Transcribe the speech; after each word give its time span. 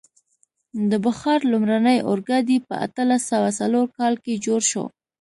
د 0.89 0.91
بخار 1.05 1.39
لومړنی 1.51 1.97
اورګاډی 2.09 2.57
په 2.67 2.73
اتلس 2.85 3.21
سوه 3.31 3.49
څلور 3.59 3.85
کال 3.97 4.13
کې 4.23 4.41
جوړ 4.45 4.61
شو. 4.71 4.85